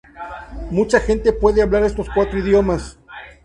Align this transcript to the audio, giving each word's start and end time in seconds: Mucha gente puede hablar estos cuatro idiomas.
Mucha 0.71 0.99
gente 0.99 1.31
puede 1.31 1.61
hablar 1.61 1.83
estos 1.83 2.07
cuatro 2.11 2.39
idiomas. 2.39 2.97